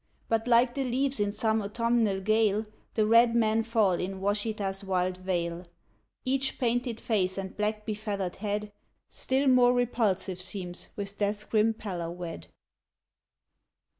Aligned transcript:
But 0.29 0.47
like 0.47 0.73
the 0.73 0.83
leaves 0.83 1.19
in 1.19 1.31
some 1.31 1.61
autumnal 1.61 2.21
gale 2.21 2.65
The 2.95 3.05
red 3.05 3.35
men 3.35 3.61
fall 3.61 3.91
in 3.91 4.19
Washita's 4.19 4.83
wild 4.83 5.17
vale. 5.17 5.67
Each 6.25 6.57
painted 6.57 6.99
face 6.99 7.37
and 7.37 7.55
black 7.55 7.85
befeathered 7.85 8.37
head 8.37 8.71
Still 9.11 9.47
more 9.47 9.75
repulsive 9.75 10.41
seems 10.41 10.87
with 10.95 11.19
death's 11.19 11.45
grim 11.45 11.75
pallor 11.75 12.09
wed. 12.09 12.47